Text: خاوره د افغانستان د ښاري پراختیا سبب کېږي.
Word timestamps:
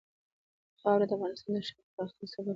خاوره 0.79 1.05
د 1.09 1.11
افغانستان 1.17 1.51
د 1.53 1.57
ښاري 1.67 1.89
پراختیا 1.95 2.25
سبب 2.33 2.37
کېږي. 2.45 2.49